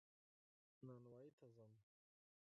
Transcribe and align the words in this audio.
نانوايي 0.85 1.31
ته 1.39 1.47
ځم 1.55 1.73